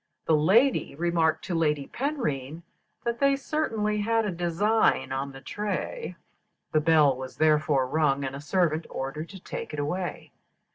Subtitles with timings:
[0.25, 2.63] The lady remarked to Lady Penrhyn
[3.03, 6.15] that they certainly had a design on the tray.
[6.71, 10.31] The bell was therefore rung, and a servant ordered to take it away.